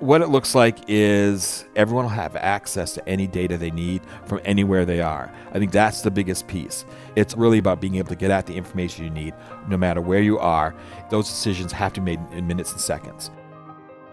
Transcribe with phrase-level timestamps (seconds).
[0.00, 4.38] What it looks like is everyone will have access to any data they need from
[4.44, 5.28] anywhere they are.
[5.50, 6.84] I think that's the biggest piece.
[7.16, 9.34] It's really about being able to get at the information you need
[9.66, 10.72] no matter where you are.
[11.10, 13.32] Those decisions have to be made in minutes and seconds.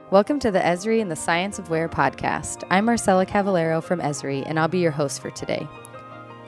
[0.10, 2.64] Welcome to the Esri and the Science of Where podcast.
[2.72, 5.68] I'm Marcella Cavallero from Esri, and I'll be your host for today.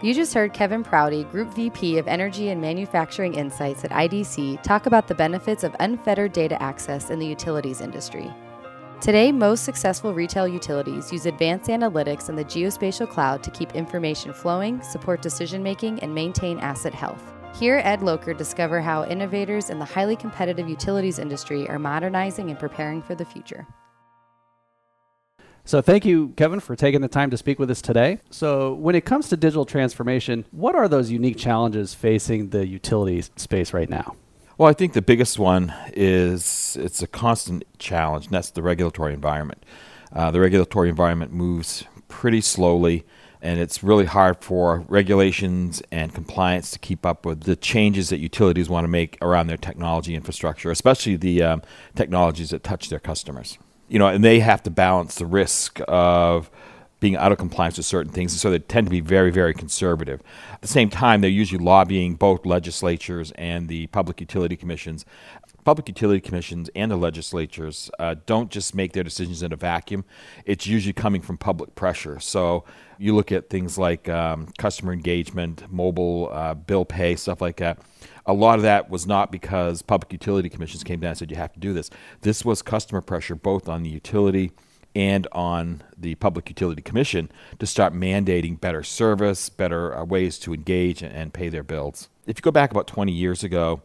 [0.01, 4.87] You just heard Kevin Prouty, Group VP of Energy and Manufacturing Insights at IDC, talk
[4.87, 8.33] about the benefits of unfettered data access in the utilities industry.
[8.99, 14.33] Today, most successful retail utilities use advanced analytics and the geospatial cloud to keep information
[14.33, 17.23] flowing, support decision making, and maintain asset health.
[17.57, 22.57] Here, Ed Loker discover how innovators in the highly competitive utilities industry are modernizing and
[22.57, 23.67] preparing for the future.
[25.63, 28.19] So, thank you, Kevin, for taking the time to speak with us today.
[28.31, 33.29] So, when it comes to digital transformation, what are those unique challenges facing the utilities
[33.35, 34.15] space right now?
[34.57, 39.13] Well, I think the biggest one is it's a constant challenge, and that's the regulatory
[39.13, 39.63] environment.
[40.11, 43.05] Uh, the regulatory environment moves pretty slowly,
[43.39, 48.17] and it's really hard for regulations and compliance to keep up with the changes that
[48.17, 51.61] utilities want to make around their technology infrastructure, especially the um,
[51.95, 53.59] technologies that touch their customers.
[53.87, 56.49] You know, and they have to balance the risk of
[56.99, 59.53] being out of compliance with certain things, and so they tend to be very, very
[59.53, 60.21] conservative.
[60.51, 65.05] At the same time, they're usually lobbying both legislatures and the public utility commissions.
[65.63, 70.05] Public utility commissions and the legislatures uh, don't just make their decisions in a vacuum.
[70.45, 72.19] It's usually coming from public pressure.
[72.19, 72.63] So
[72.97, 77.79] you look at things like um, customer engagement, mobile uh, bill pay, stuff like that.
[78.25, 81.37] A lot of that was not because public utility commissions came down and said you
[81.37, 81.89] have to do this.
[82.21, 84.51] This was customer pressure both on the utility
[84.97, 90.55] and on the Public Utility Commission to start mandating better service, better uh, ways to
[90.55, 92.09] engage and, pay their bills.
[92.25, 93.83] If you go back about 20 years ago,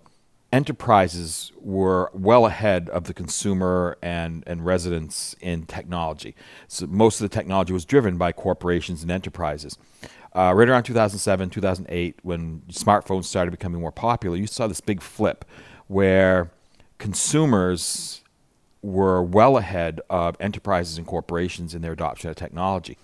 [0.54, 6.34] enterprises were well ahead of the consumer and, and residents in technology.
[6.66, 9.76] So most of the technology was driven by corporations and enterprises.
[10.34, 15.02] Uh, right around 2007, 2008, when smartphones started becoming more popular, you saw this big
[15.02, 15.44] flip
[15.88, 16.50] where
[16.96, 18.21] consumers
[18.82, 22.98] were well ahead of enterprises and corporations in their adoption of technology.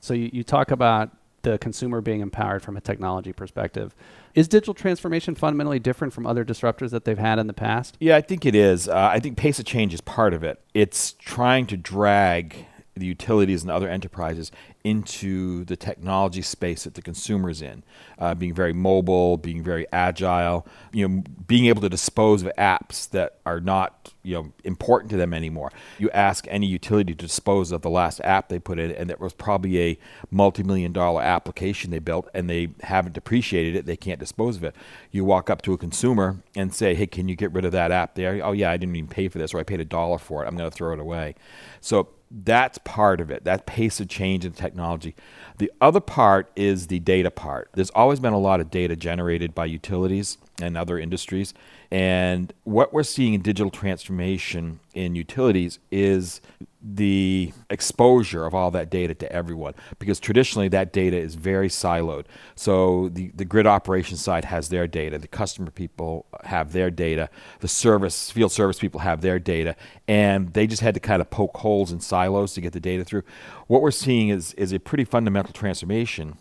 [0.00, 1.10] So you, you talk about
[1.42, 3.94] the consumer being empowered from a technology perspective.
[4.34, 7.96] Is digital transformation fundamentally different from other disruptors that they've had in the past?
[7.98, 8.88] Yeah, I think it is.
[8.88, 10.60] Uh, I think pace of change is part of it.
[10.74, 12.66] It's trying to drag
[13.00, 14.52] the utilities and other enterprises
[14.84, 17.82] into the technology space that the consumer is in,
[18.18, 23.08] uh, being very mobile, being very agile, you know, being able to dispose of apps
[23.10, 25.70] that are not you know important to them anymore.
[25.98, 29.20] You ask any utility to dispose of the last app they put in, and it
[29.20, 29.98] was probably a
[30.30, 33.86] multi-million dollar application they built, and they haven't depreciated it.
[33.86, 34.74] They can't dispose of it.
[35.10, 37.90] You walk up to a consumer and say, "Hey, can you get rid of that
[37.92, 40.18] app there?" Oh yeah, I didn't even pay for this, or I paid a dollar
[40.18, 40.46] for it.
[40.46, 41.34] I'm going to throw it away.
[41.80, 45.14] So that's part of it, that pace of change in technology.
[45.58, 47.70] The other part is the data part.
[47.74, 51.54] There's always been a lot of data generated by utilities and other industries.
[51.90, 56.40] And what we're seeing in digital transformation in utilities is
[56.82, 62.24] the exposure of all that data to everyone because traditionally that data is very siloed.
[62.54, 67.28] So the, the grid operations side has their data, the customer people have their data,
[67.60, 69.76] the service field service people have their data,
[70.08, 73.04] and they just had to kind of poke holes in silos to get the data
[73.04, 73.24] through.
[73.66, 76.38] What we're seeing is is a pretty fundamental transformation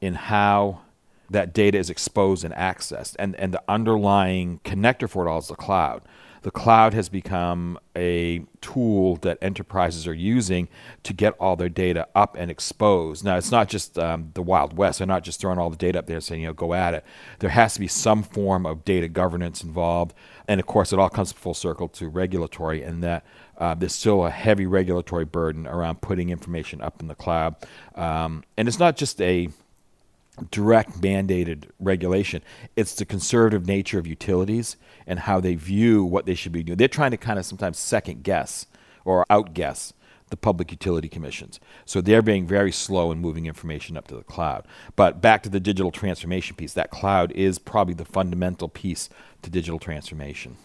[0.00, 0.80] in how
[1.30, 5.48] that data is exposed and accessed and, and the underlying connector for it all is
[5.48, 6.02] the cloud
[6.42, 10.68] the cloud has become a tool that enterprises are using
[11.02, 13.24] to get all their data up and exposed.
[13.24, 14.98] Now, it's not just um, the Wild West.
[14.98, 16.94] They're not just throwing all the data up there and saying, you know, go at
[16.94, 17.04] it.
[17.40, 20.14] There has to be some form of data governance involved.
[20.48, 23.24] And of course, it all comes full circle to regulatory, and that
[23.58, 27.54] uh, there's still a heavy regulatory burden around putting information up in the cloud.
[27.94, 29.48] Um, and it's not just a
[30.50, 32.42] direct mandated regulation.
[32.76, 36.78] It's the conservative nature of utilities and how they view what they should be doing.
[36.78, 38.66] They're trying to kind of sometimes second guess
[39.04, 39.92] or outguess
[40.30, 41.60] the public utility commissions.
[41.84, 44.66] So they're being very slow in moving information up to the cloud.
[44.96, 49.08] But back to the digital transformation piece, that cloud is probably the fundamental piece
[49.42, 50.56] to digital transformation.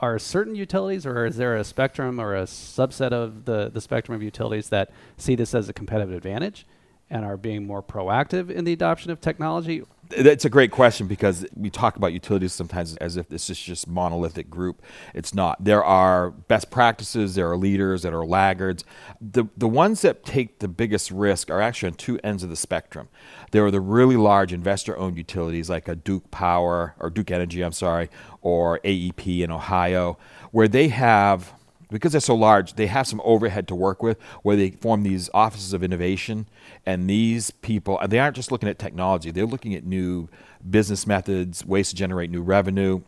[0.00, 4.14] Are certain utilities, or is there a spectrum or a subset of the, the spectrum
[4.14, 6.66] of utilities that see this as a competitive advantage?
[7.10, 9.82] And are being more proactive in the adoption of technology?
[10.08, 13.88] That's a great question because we talk about utilities sometimes as if this is just
[13.88, 14.82] monolithic group.
[15.14, 15.64] It's not.
[15.64, 18.84] There are best practices, there are leaders that are laggards.
[19.20, 22.56] The the ones that take the biggest risk are actually on two ends of the
[22.56, 23.08] spectrum.
[23.50, 27.72] There are the really large investor-owned utilities like a Duke Power or Duke Energy, I'm
[27.72, 28.08] sorry,
[28.42, 30.18] or AEP in Ohio,
[30.52, 31.52] where they have
[31.90, 35.30] because they're so large, they have some overhead to work with where they form these
[35.32, 36.46] offices of innovation.
[36.84, 40.28] And these people, they aren't just looking at technology, they're looking at new
[40.68, 43.02] business methods, ways to generate new revenue.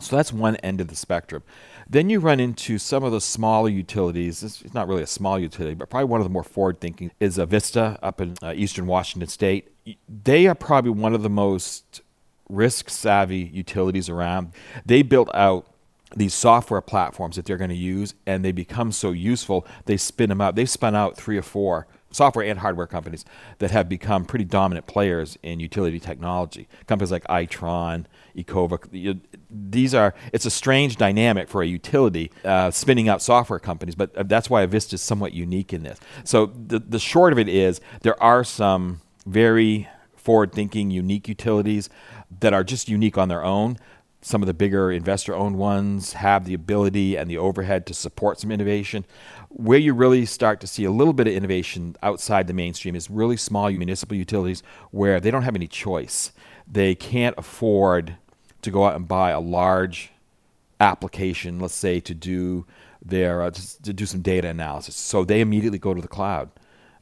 [0.00, 1.42] So that's one end of the spectrum.
[1.90, 4.42] Then you run into some of the smaller utilities.
[4.42, 7.38] It's not really a small utility, but probably one of the more forward thinking is
[7.38, 9.72] Avista up in uh, eastern Washington state.
[10.08, 12.02] They are probably one of the most
[12.48, 14.52] risk savvy utilities around.
[14.84, 15.66] They built out
[16.16, 20.28] these software platforms that they're going to use and they become so useful they spin
[20.28, 20.54] them out.
[20.54, 23.24] They've spun out three or four software and hardware companies
[23.58, 26.66] that have become pretty dominant players in utility technology.
[26.86, 28.06] Companies like Itron
[28.36, 29.20] Ecova
[29.50, 34.16] these are it's a strange dynamic for a utility uh, spinning out software companies but
[34.16, 35.98] uh, that's why Avista is somewhat unique in this.
[36.24, 41.88] So the, the short of it is there are some very forward thinking unique utilities
[42.40, 43.78] that are just unique on their own
[44.20, 48.40] some of the bigger investor owned ones have the ability and the overhead to support
[48.40, 49.04] some innovation.
[49.48, 53.08] Where you really start to see a little bit of innovation outside the mainstream is
[53.08, 56.32] really small municipal utilities where they don't have any choice.
[56.70, 58.16] They can't afford
[58.62, 60.10] to go out and buy a large
[60.80, 62.66] application, let's say, to do
[63.00, 64.96] their uh, to do some data analysis.
[64.96, 66.50] So they immediately go to the cloud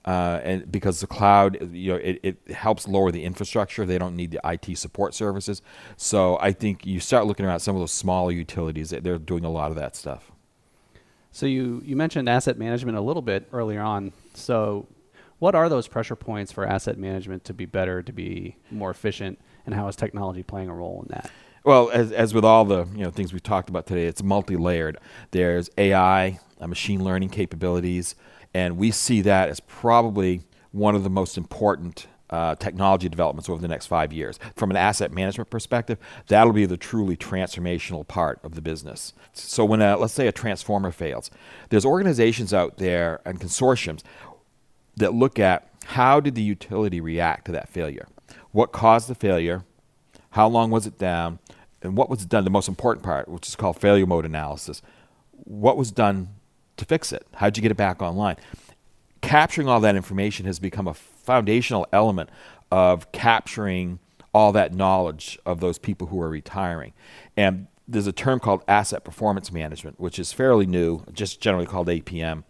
[0.06, 3.84] uh, and because the cloud, you know, it, it helps lower the infrastructure.
[3.84, 5.62] They don't need the IT support services.
[5.96, 8.90] So I think you start looking around some of those smaller utilities.
[8.90, 10.30] They're doing a lot of that stuff.
[11.32, 14.12] So you you mentioned asset management a little bit earlier on.
[14.34, 14.86] So
[15.38, 19.38] what are those pressure points for asset management to be better, to be more efficient,
[19.66, 21.30] and how is technology playing a role in that?
[21.64, 24.98] Well, as, as with all the you know things we've talked about today, it's multi-layered.
[25.32, 28.14] There's AI, uh, machine learning capabilities.
[28.56, 30.40] And we see that as probably
[30.72, 34.38] one of the most important uh, technology developments over the next five years.
[34.54, 35.98] From an asset management perspective,
[36.28, 39.12] that'll be the truly transformational part of the business.
[39.34, 41.30] So when, a, let's say, a transformer fails,
[41.68, 44.00] there's organizations out there and consortiums
[44.96, 48.08] that look at how did the utility react to that failure?
[48.52, 49.64] What caused the failure?
[50.30, 51.40] How long was it down?
[51.82, 52.44] And what was done?
[52.44, 54.80] The most important part, which is called failure mode analysis.
[55.44, 56.35] What was done
[56.76, 57.26] to fix it?
[57.34, 58.36] How'd you get it back online?
[59.20, 62.30] Capturing all that information has become a foundational element
[62.70, 63.98] of capturing
[64.32, 66.92] all that knowledge of those people who are retiring.
[67.36, 71.88] And there's a term called asset performance management, which is fairly new, just generally called
[71.88, 72.44] APM.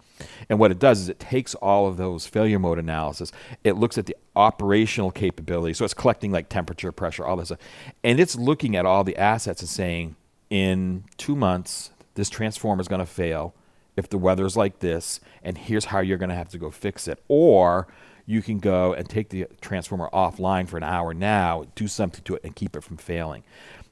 [0.49, 3.32] And what it does is it takes all of those failure mode analysis,
[3.62, 5.75] it looks at the operational capability.
[5.75, 7.61] So it's collecting like temperature, pressure, all this stuff.
[8.02, 10.17] And it's looking at all the assets and saying,
[10.49, 13.55] in two months, this transformer is going to fail
[13.96, 17.08] if the weather's like this, and here's how you're going to have to go fix
[17.08, 17.22] it.
[17.28, 17.88] Or
[18.26, 22.34] you can go and take the transformer offline for an hour now, do something to
[22.34, 23.44] it, and keep it from failing.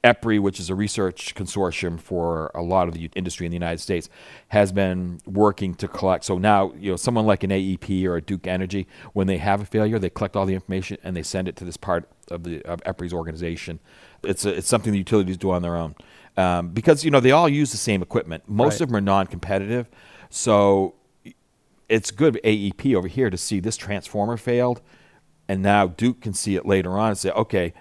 [0.03, 3.79] EPRI, which is a research consortium for a lot of the industry in the United
[3.79, 4.07] States,
[4.49, 6.25] has been working to collect.
[6.25, 9.61] So now, you know, someone like an AEP or a Duke Energy, when they have
[9.61, 12.43] a failure, they collect all the information and they send it to this part of
[12.43, 13.79] the of EPRI's organization.
[14.23, 15.95] It's a, it's something the utilities do on their own
[16.37, 18.43] um, because you know they all use the same equipment.
[18.47, 18.81] Most right.
[18.81, 19.89] of them are non-competitive,
[20.29, 20.95] so
[21.87, 24.81] it's good AEP over here to see this transformer failed,
[25.47, 27.73] and now Duke can see it later on and say, okay,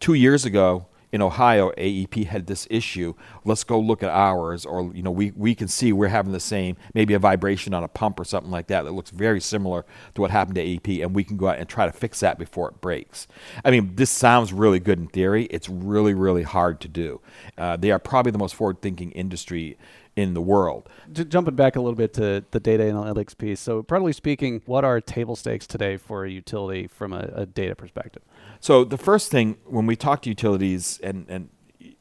[0.00, 3.14] two years ago in Ohio, AEP had this issue.
[3.44, 6.40] Let's go look at ours, or you know, we, we can see we're having the
[6.40, 9.86] same, maybe a vibration on a pump or something like that that looks very similar
[10.14, 12.38] to what happened to AEP, and we can go out and try to fix that
[12.38, 13.26] before it breaks.
[13.64, 15.44] I mean, this sounds really good in theory.
[15.44, 17.20] It's really, really hard to do.
[17.56, 19.78] Uh, they are probably the most forward-thinking industry
[20.18, 20.88] in the world.
[21.12, 23.60] Jumping back a little bit to the data analytics piece.
[23.60, 27.76] So, broadly speaking, what are table stakes today for a utility from a, a data
[27.76, 28.22] perspective?
[28.60, 31.48] So the first thing when we talk to utilities and, and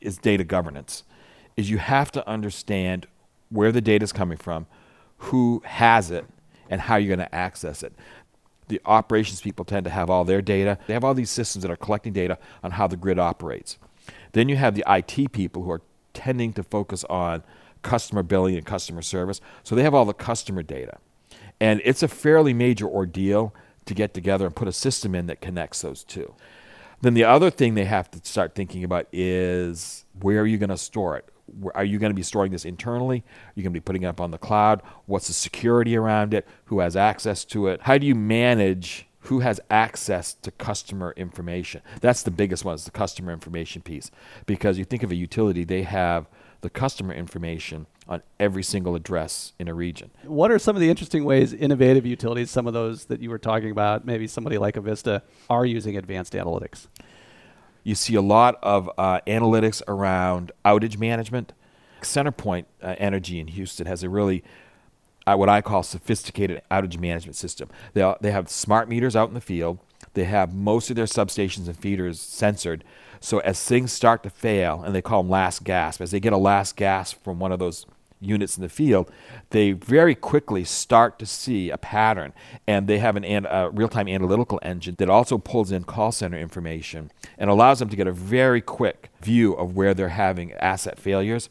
[0.01, 1.03] is data governance,
[1.55, 3.07] is you have to understand
[3.49, 4.67] where the data is coming from,
[5.17, 6.25] who has it,
[6.69, 7.93] and how you're going to access it.
[8.67, 10.77] The operations people tend to have all their data.
[10.87, 13.77] They have all these systems that are collecting data on how the grid operates.
[14.33, 15.81] Then you have the IT people who are
[16.13, 17.43] tending to focus on
[17.81, 19.39] customer billing and customer service.
[19.63, 20.97] So they have all the customer data.
[21.59, 23.53] And it's a fairly major ordeal
[23.87, 26.33] to get together and put a system in that connects those two.
[27.01, 30.69] Then the other thing they have to start thinking about is where are you going
[30.69, 31.29] to store it?
[31.75, 33.19] Are you going to be storing this internally?
[33.19, 34.81] Are you going to be putting it up on the cloud?
[35.05, 36.47] What's the security around it?
[36.65, 37.81] Who has access to it?
[37.83, 41.81] How do you manage who has access to customer information?
[42.01, 44.11] That's the biggest one is the customer information piece.
[44.45, 46.27] Because you think of a utility, they have
[46.61, 50.11] the customer information on every single address in a region.
[50.23, 53.37] What are some of the interesting ways innovative utilities, some of those that you were
[53.37, 56.87] talking about, maybe somebody like Avista, are using advanced analytics?
[57.83, 61.53] You see a lot of uh, analytics around outage management.
[62.01, 64.43] CenterPoint uh, Energy in Houston has a really
[65.25, 67.69] uh, what I call sophisticated outage management system.
[67.93, 69.79] They they have smart meters out in the field.
[70.17, 72.83] They have most of their substations and feeders censored.
[73.19, 76.33] So as things start to fail, and they call them last gasp, as they get
[76.33, 77.85] a last gasp from one of those
[78.19, 79.11] units in the field,
[79.51, 82.33] they very quickly start to see a pattern.
[82.65, 86.39] And they have an, a real time analytical engine that also pulls in call center
[86.39, 90.97] information and allows them to get a very quick view of where they're having asset
[90.97, 91.47] failures.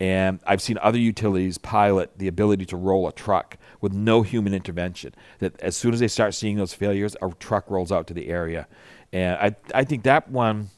[0.00, 4.54] And I've seen other utilities pilot the ability to roll a truck with no human
[4.54, 5.14] intervention.
[5.40, 8.28] That as soon as they start seeing those failures, a truck rolls out to the
[8.28, 8.66] area.
[9.12, 10.70] And I, I think that one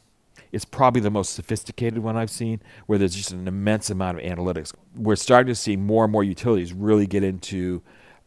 [0.50, 4.24] is probably the most sophisticated one I've seen, where there's just an immense amount of
[4.24, 4.74] analytics.
[4.94, 7.80] We're starting to see more and more utilities really get into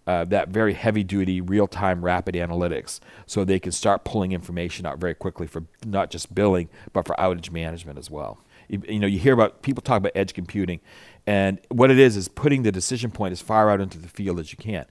[0.07, 4.85] uh, that very heavy duty, real time, rapid analytics so they can start pulling information
[4.85, 8.39] out very quickly for not just billing, but for outage management as well.
[8.67, 10.79] You, you, know, you hear about people talk about edge computing,
[11.27, 14.39] and what it is is putting the decision point as far out into the field
[14.39, 14.85] as you can.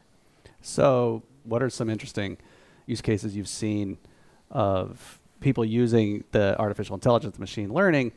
[0.60, 2.38] So, what are some interesting
[2.86, 3.98] use cases you've seen
[4.50, 8.12] of people using the artificial intelligence, machine learning,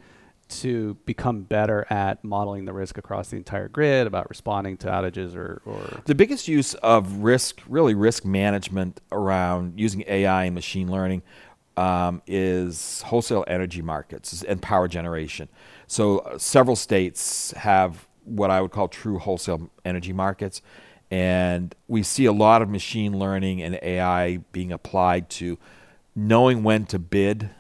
[0.50, 5.36] to become better at modeling the risk across the entire grid, about responding to outages
[5.36, 10.90] or, or the biggest use of risk, really risk management around using AI and machine
[10.90, 11.22] learning
[11.78, 15.48] um, is wholesale energy markets and power generation.
[15.86, 20.62] So uh, several states have what I would call true wholesale energy markets.
[21.10, 25.58] And we see a lot of machine learning and AI being applied to
[26.16, 27.52] knowing when to bid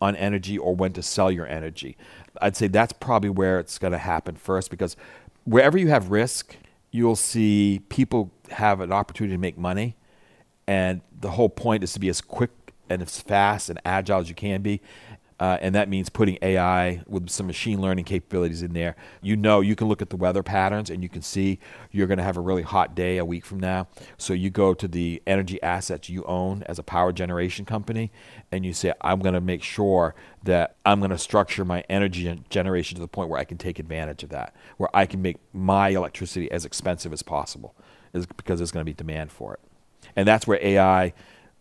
[0.00, 1.96] on energy or when to sell your energy.
[2.42, 4.96] I'd say that's probably where it's going to happen first because
[5.44, 6.56] wherever you have risk,
[6.90, 9.96] you'll see people have an opportunity to make money.
[10.66, 12.50] And the whole point is to be as quick
[12.88, 14.80] and as fast and agile as you can be.
[15.40, 18.94] Uh, and that means putting AI with some machine learning capabilities in there.
[19.20, 21.58] You know, you can look at the weather patterns and you can see
[21.90, 23.88] you're going to have a really hot day a week from now.
[24.16, 28.12] So you go to the energy assets you own as a power generation company
[28.52, 30.14] and you say, I'm going to make sure
[30.44, 33.80] that I'm going to structure my energy generation to the point where I can take
[33.80, 37.74] advantage of that, where I can make my electricity as expensive as possible
[38.12, 39.60] because there's going to be demand for it.
[40.14, 41.12] And that's where AI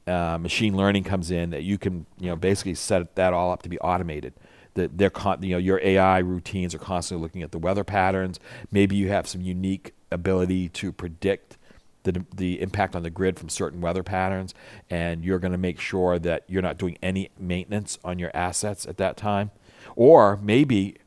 [0.07, 3.61] uh, machine learning comes in that you can you know basically set that all up
[3.63, 4.33] to be automated.
[4.75, 8.39] That they're con- you know your AI routines are constantly looking at the weather patterns.
[8.71, 11.57] Maybe you have some unique ability to predict
[12.03, 14.53] the the impact on the grid from certain weather patterns
[14.89, 18.85] and you're going to make sure that you're not doing any maintenance on your assets
[18.85, 19.51] at that time.
[19.95, 20.97] Or maybe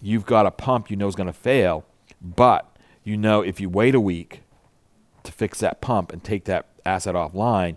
[0.00, 1.84] you've got a pump you know is going to fail
[2.20, 4.42] but you know if you wait a week
[5.22, 7.76] to fix that pump and take that asset offline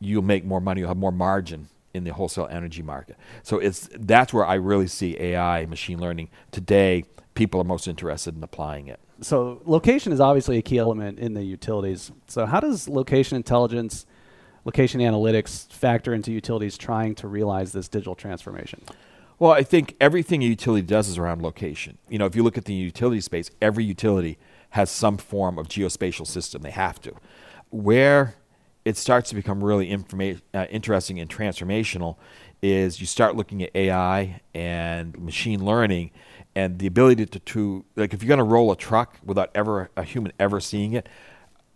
[0.00, 3.16] you'll make more money, you'll have more margin in the wholesale energy market.
[3.42, 7.04] So it's that's where I really see AI, machine learning today.
[7.34, 9.00] People are most interested in applying it.
[9.20, 12.12] So location is obviously a key element in the utilities.
[12.26, 14.06] So how does location intelligence,
[14.64, 18.82] location analytics factor into utilities trying to realize this digital transformation?
[19.38, 21.98] Well, I think everything a utility does is around location.
[22.08, 24.36] You know, if you look at the utility space, every utility
[24.70, 26.62] has some form of geospatial system.
[26.62, 27.14] They have to.
[27.70, 28.34] Where
[28.88, 32.16] it starts to become really informa- uh, interesting and transformational
[32.62, 36.10] is you start looking at AI and machine learning
[36.54, 39.90] and the ability to, to like if you're going to roll a truck without ever
[39.94, 41.06] a human ever seeing it,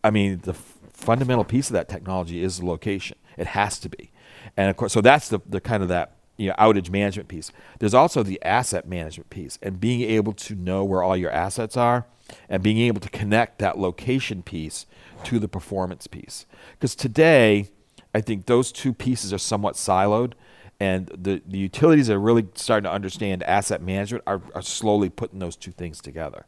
[0.02, 3.18] I mean the f- fundamental piece of that technology is the location.
[3.36, 4.10] It has to be,
[4.56, 7.52] and of course, so that's the the kind of that you know outage management piece.
[7.78, 11.76] There's also the asset management piece and being able to know where all your assets
[11.76, 12.06] are
[12.48, 14.86] and being able to connect that location piece
[15.24, 16.46] to the performance piece.
[16.72, 17.68] Because today,
[18.14, 20.32] I think those two pieces are somewhat siloed,
[20.80, 25.38] and the, the utilities are really starting to understand asset management are, are slowly putting
[25.38, 26.46] those two things together.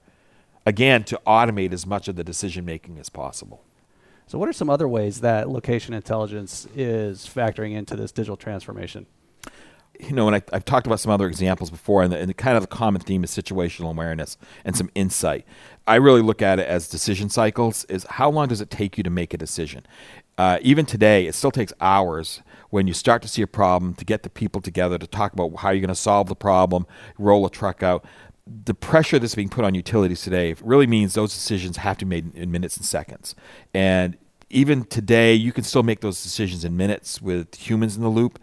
[0.67, 3.63] Again, to automate as much of the decision making as possible.
[4.27, 9.07] So, what are some other ways that location intelligence is factoring into this digital transformation?
[10.01, 12.35] You know, and I, have talked about some other examples before, and the, and the,
[12.35, 15.47] kind of the common theme is situational awareness and some insight.
[15.87, 17.85] I really look at it as decision cycles.
[17.85, 19.87] Is how long does it take you to make a decision?
[20.37, 24.05] Uh, even today, it still takes hours when you start to see a problem to
[24.05, 26.87] get the people together to talk about how you're going to solve the problem,
[27.19, 28.05] roll a truck out.
[28.47, 32.21] The pressure that's being put on utilities today really means those decisions have to be
[32.21, 33.35] made in minutes and seconds.
[33.73, 34.17] And
[34.51, 38.39] even today, you can still make those decisions in minutes with humans in the loop,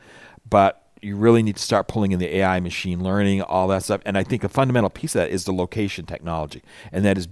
[0.50, 4.02] but you really need to start pulling in the AI, machine learning, all that stuff.
[4.06, 6.62] And I think a fundamental piece of that is the location technology.
[6.92, 7.28] And that is,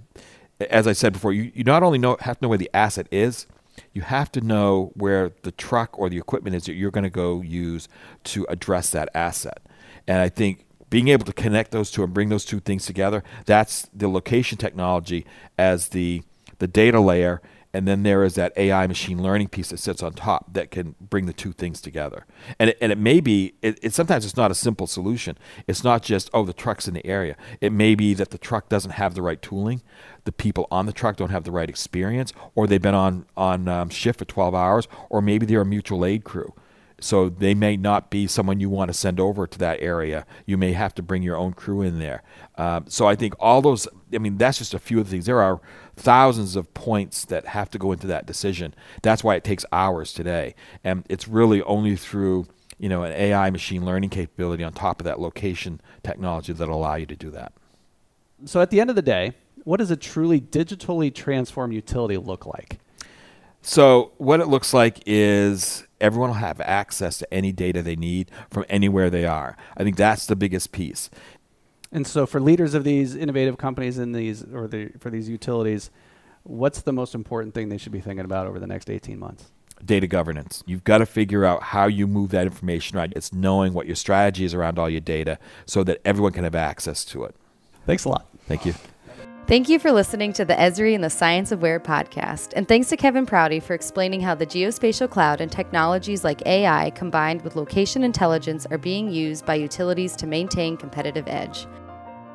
[0.69, 3.07] as I said before, you, you not only know, have to know where the asset
[3.11, 3.47] is,
[3.93, 7.09] you have to know where the truck or the equipment is that you're going to
[7.09, 7.87] go use
[8.25, 9.61] to address that asset.
[10.07, 13.23] And I think being able to connect those two and bring those two things together,
[13.45, 15.25] that's the location technology
[15.57, 16.23] as the
[16.57, 17.41] the data layer
[17.73, 20.95] and then there is that AI machine learning piece that sits on top that can
[20.99, 22.25] bring the two things together.
[22.57, 25.37] And it, and it may be, it, it, sometimes it's not a simple solution.
[25.67, 27.35] It's not just, oh, the truck's in the area.
[27.61, 29.83] It may be that the truck doesn't have the right tooling,
[30.23, 33.67] the people on the truck don't have the right experience, or they've been on, on
[33.67, 36.53] um, shift for 12 hours, or maybe they're a mutual aid crew.
[36.99, 40.25] So they may not be someone you want to send over to that area.
[40.45, 42.23] You may have to bring your own crew in there.
[42.57, 45.25] Um, so I think all those, I mean, that's just a few of the things.
[45.25, 45.61] There are
[45.95, 48.73] thousands of points that have to go into that decision.
[49.01, 50.55] That's why it takes hours today.
[50.83, 52.47] And it's really only through
[52.79, 56.95] you know an AI machine learning capability on top of that location technology that allow
[56.95, 57.51] you to do that.
[58.45, 59.33] So at the end of the day,
[59.65, 62.79] what does a truly digitally transformed utility look like?
[63.61, 68.31] So what it looks like is everyone will have access to any data they need
[68.49, 69.57] from anywhere they are.
[69.77, 71.09] I think that's the biggest piece.
[71.91, 75.89] And so, for leaders of these innovative companies in these or the, for these utilities,
[76.43, 79.51] what's the most important thing they should be thinking about over the next 18 months?
[79.83, 80.63] Data governance.
[80.67, 83.11] You've got to figure out how you move that information right.
[83.15, 86.55] It's knowing what your strategy is around all your data so that everyone can have
[86.55, 87.35] access to it.
[87.85, 88.27] Thanks a lot.
[88.45, 88.75] Thank you.
[89.49, 92.53] Thank you for listening to the Esri and the Science of Where podcast.
[92.55, 96.91] And thanks to Kevin Prouty for explaining how the geospatial cloud and technologies like AI
[96.91, 101.65] combined with location intelligence are being used by utilities to maintain competitive edge.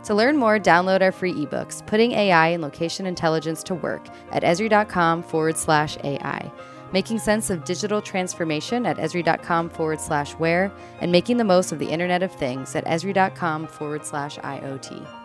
[0.07, 4.43] To learn more, download our free ebooks, Putting AI and Location Intelligence to Work at
[4.43, 6.51] Esri.com forward slash AI,
[6.93, 11.79] Making Sense of Digital Transformation at Esri.com forward slash Where, and Making the Most of
[11.79, 15.24] the Internet of Things at Esri.com forward slash IoT.